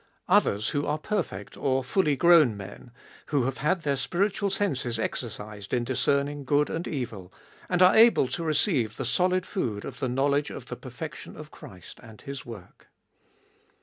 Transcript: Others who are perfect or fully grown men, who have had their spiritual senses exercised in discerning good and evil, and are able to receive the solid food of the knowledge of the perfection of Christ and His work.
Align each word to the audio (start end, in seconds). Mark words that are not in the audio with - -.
Others 0.27 0.69
who 0.69 0.87
are 0.87 0.97
perfect 0.97 1.55
or 1.55 1.83
fully 1.83 2.15
grown 2.15 2.57
men, 2.57 2.89
who 3.27 3.43
have 3.43 3.59
had 3.59 3.81
their 3.81 3.95
spiritual 3.95 4.49
senses 4.49 4.97
exercised 4.97 5.75
in 5.75 5.83
discerning 5.83 6.43
good 6.43 6.71
and 6.71 6.87
evil, 6.87 7.31
and 7.69 7.83
are 7.83 7.95
able 7.95 8.27
to 8.29 8.43
receive 8.43 8.97
the 8.97 9.05
solid 9.05 9.45
food 9.45 9.85
of 9.85 9.99
the 9.99 10.09
knowledge 10.09 10.49
of 10.49 10.69
the 10.69 10.75
perfection 10.75 11.37
of 11.37 11.51
Christ 11.51 11.99
and 12.01 12.19
His 12.21 12.43
work. 12.47 12.87